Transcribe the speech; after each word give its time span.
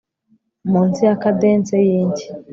Munsi 0.71 0.99
ya 1.07 1.15
cadence 1.21 1.75
yinshyi 1.87 2.25